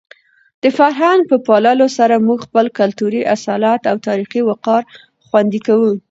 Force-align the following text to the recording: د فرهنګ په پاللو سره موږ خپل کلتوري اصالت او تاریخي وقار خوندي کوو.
د 0.63 0.65
فرهنګ 0.77 1.19
په 1.31 1.37
پاللو 1.47 1.87
سره 1.97 2.23
موږ 2.27 2.39
خپل 2.47 2.65
کلتوري 2.79 3.21
اصالت 3.35 3.81
او 3.91 3.95
تاریخي 4.07 4.41
وقار 4.49 4.81
خوندي 5.27 5.59
کوو. 5.67 5.91